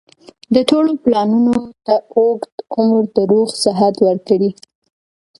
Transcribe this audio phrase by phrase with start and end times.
[0.55, 1.55] د ټولو پلانونو
[1.85, 4.49] ته اوږد عمر د روغ صحت ورکړي